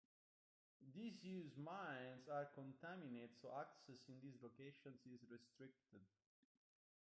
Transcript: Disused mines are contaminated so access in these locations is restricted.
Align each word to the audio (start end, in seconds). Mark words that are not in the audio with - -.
Disused 0.95 1.59
mines 1.59 2.27
are 2.27 2.47
contaminated 2.55 3.29
so 3.39 3.49
access 3.55 4.01
in 4.09 4.15
these 4.23 4.41
locations 4.41 4.97
is 5.05 5.21
restricted. 5.29 6.01